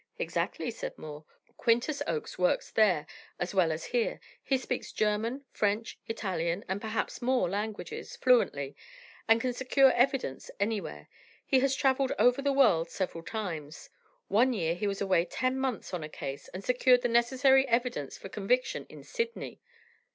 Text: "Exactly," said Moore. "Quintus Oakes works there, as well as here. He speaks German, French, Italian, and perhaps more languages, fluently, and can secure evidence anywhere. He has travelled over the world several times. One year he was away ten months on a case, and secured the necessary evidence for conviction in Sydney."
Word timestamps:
"Exactly," 0.17 0.71
said 0.71 0.97
Moore. 0.97 1.25
"Quintus 1.57 2.01
Oakes 2.07 2.39
works 2.39 2.71
there, 2.71 3.05
as 3.39 3.53
well 3.53 3.71
as 3.71 3.85
here. 3.93 4.19
He 4.41 4.57
speaks 4.57 4.91
German, 4.91 5.45
French, 5.51 5.99
Italian, 6.07 6.65
and 6.67 6.81
perhaps 6.81 7.21
more 7.21 7.47
languages, 7.47 8.15
fluently, 8.15 8.75
and 9.27 9.39
can 9.39 9.53
secure 9.53 9.91
evidence 9.91 10.49
anywhere. 10.59 11.07
He 11.45 11.59
has 11.59 11.75
travelled 11.75 12.13
over 12.17 12.41
the 12.41 12.51
world 12.51 12.89
several 12.89 13.23
times. 13.23 13.91
One 14.27 14.53
year 14.53 14.73
he 14.73 14.87
was 14.87 15.01
away 15.01 15.23
ten 15.23 15.59
months 15.59 15.93
on 15.93 16.03
a 16.03 16.09
case, 16.09 16.47
and 16.47 16.63
secured 16.63 17.03
the 17.03 17.07
necessary 17.07 17.67
evidence 17.67 18.17
for 18.17 18.27
conviction 18.27 18.87
in 18.89 19.03
Sydney." 19.03 19.61